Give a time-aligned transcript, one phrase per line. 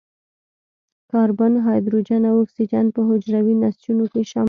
[1.11, 4.39] کاربن، هایدروجن او اکسیجن په حجروي نسجونو کې شامل دي.